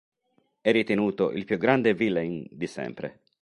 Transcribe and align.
È 0.61 0.71
ritenuto 0.71 1.29
il 1.31 1.45
più 1.45 1.59
grande 1.59 1.93
villain 1.93 2.47
di 2.49 2.65
sempre. 2.65 3.19